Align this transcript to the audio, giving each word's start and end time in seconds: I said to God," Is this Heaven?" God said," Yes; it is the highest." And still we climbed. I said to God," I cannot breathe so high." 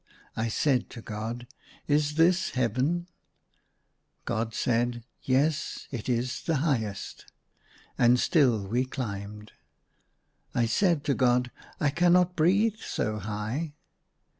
I 0.35 0.47
said 0.47 0.89
to 0.97 1.01
God," 1.03 1.45
Is 1.87 2.15
this 2.15 2.49
Heaven?" 2.57 3.05
God 4.25 4.51
said," 4.55 5.03
Yes; 5.21 5.87
it 5.91 6.09
is 6.09 6.41
the 6.41 6.55
highest." 6.55 7.31
And 7.99 8.19
still 8.19 8.65
we 8.65 8.83
climbed. 8.83 9.51
I 10.55 10.65
said 10.65 11.03
to 11.03 11.13
God," 11.13 11.51
I 11.79 11.91
cannot 11.91 12.35
breathe 12.35 12.77
so 12.77 13.19
high." 13.19 13.73